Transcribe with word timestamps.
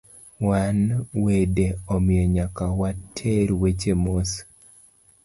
Wan 0.47 0.77
wede, 1.23 1.65
omiyo 1.93 2.23
nyaka 2.35 2.65
water 2.79 3.47
weche 3.61 3.93
mos 4.03 4.31